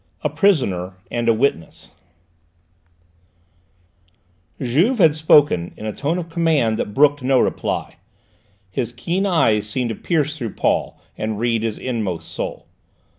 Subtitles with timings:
[0.23, 1.91] A PRISONER AND A WITNESS
[4.59, 7.97] Juve had spoken in a tone of command that brooked no reply.
[8.71, 12.65] His keen eyes seemed to pierce through Paul and read his inmost soul.